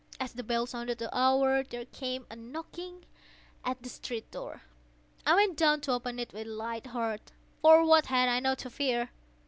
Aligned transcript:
As 0.19 0.33
the 0.33 0.41
bell 0.41 0.65
sounded 0.65 0.97
the 0.97 1.15
hour, 1.15 1.61
there 1.61 1.85
came 1.85 2.25
a 2.31 2.35
knocking 2.35 3.05
at 3.63 3.83
the 3.83 3.89
street 3.89 4.31
door. 4.31 4.63
I 5.27 5.35
went 5.35 5.57
down 5.57 5.81
to 5.81 5.91
open 5.91 6.17
it 6.17 6.33
with 6.33 6.47
a 6.47 6.49
light 6.49 6.87
heart,—for 6.87 7.85
what 7.85 8.07
had 8.07 8.27
I 8.27 8.39
now 8.39 8.55
to 8.55 8.71
fear? 8.71 9.11